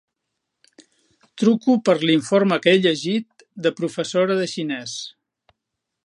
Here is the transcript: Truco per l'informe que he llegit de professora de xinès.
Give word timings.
Truco 1.41 1.75
per 1.89 1.95
l'informe 2.09 2.57
que 2.63 2.73
he 2.73 2.81
llegit 2.85 3.45
de 3.67 3.75
professora 3.83 4.39
de 4.41 4.51
xinès. 4.55 4.97